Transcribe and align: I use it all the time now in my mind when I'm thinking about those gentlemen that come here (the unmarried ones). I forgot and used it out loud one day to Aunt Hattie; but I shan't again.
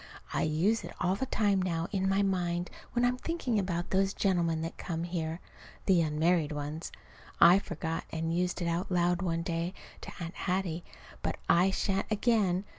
I 0.33 0.41
use 0.41 0.83
it 0.83 0.95
all 0.99 1.13
the 1.13 1.27
time 1.27 1.61
now 1.61 1.87
in 1.91 2.09
my 2.09 2.23
mind 2.23 2.71
when 2.93 3.05
I'm 3.05 3.17
thinking 3.17 3.59
about 3.59 3.91
those 3.91 4.15
gentlemen 4.15 4.61
that 4.63 4.75
come 4.75 5.03
here 5.03 5.39
(the 5.85 6.01
unmarried 6.01 6.51
ones). 6.51 6.91
I 7.39 7.59
forgot 7.59 8.05
and 8.09 8.35
used 8.35 8.63
it 8.63 8.67
out 8.67 8.91
loud 8.91 9.21
one 9.21 9.43
day 9.43 9.75
to 10.01 10.11
Aunt 10.19 10.33
Hattie; 10.33 10.83
but 11.21 11.37
I 11.47 11.69
shan't 11.69 12.07
again. 12.09 12.65